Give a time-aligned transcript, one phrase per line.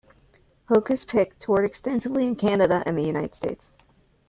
[0.67, 3.71] Hokus Pick toured extensively in Canada and the United States.